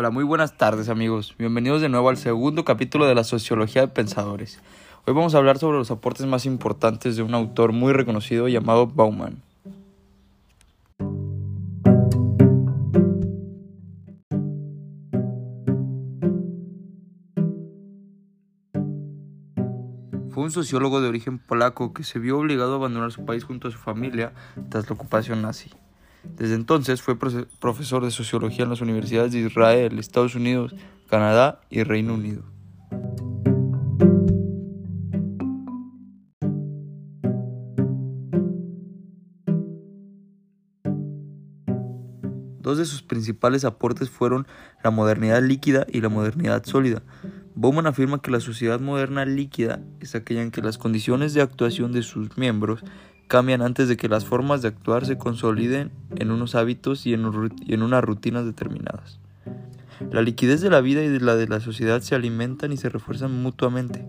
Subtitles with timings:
[0.00, 1.34] Hola, muy buenas tardes amigos.
[1.38, 4.58] Bienvenidos de nuevo al segundo capítulo de la Sociología de Pensadores.
[5.06, 8.86] Hoy vamos a hablar sobre los aportes más importantes de un autor muy reconocido llamado
[8.86, 9.42] Bauman.
[20.30, 23.68] Fue un sociólogo de origen polaco que se vio obligado a abandonar su país junto
[23.68, 24.32] a su familia
[24.70, 25.70] tras la ocupación nazi.
[26.24, 30.74] Desde entonces fue profesor de sociología en las universidades de Israel, Estados Unidos,
[31.08, 32.42] Canadá y Reino Unido.
[42.60, 44.46] Dos de sus principales aportes fueron
[44.84, 47.02] la modernidad líquida y la modernidad sólida.
[47.56, 51.90] Bowman afirma que la sociedad moderna líquida es aquella en que las condiciones de actuación
[51.90, 52.84] de sus miembros
[53.30, 57.24] cambian antes de que las formas de actuar se consoliden en unos hábitos y en,
[57.24, 59.20] unas rutinas determinadas.
[60.10, 62.88] La liquidez de la vida y de la de la sociedad se alimentan y se
[62.88, 64.04] refuerzan mutuamente.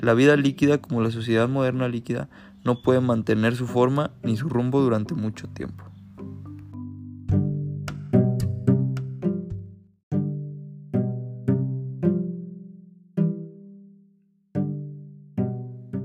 [0.00, 2.30] La vida líquida como la sociedad moderna líquida
[2.64, 5.84] no puede mantener su forma ni su rumbo durante mucho tiempo.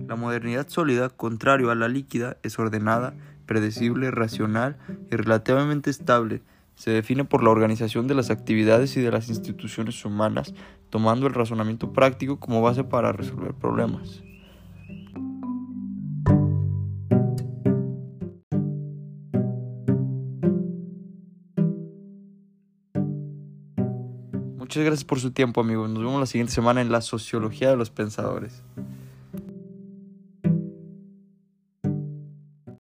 [0.10, 3.14] La modernidad sólida, contrario a la líquida, es ordenada,
[3.46, 4.76] predecible, racional
[5.12, 6.42] y relativamente estable.
[6.74, 10.56] Se define por la organización de las actividades y de las instituciones humanas,
[10.90, 14.24] tomando el razonamiento práctico como base para resolver problemas.
[24.58, 25.88] Muchas gracias por su tiempo, amigos.
[25.88, 28.64] Nos vemos la siguiente semana en la Sociología de los Pensadores.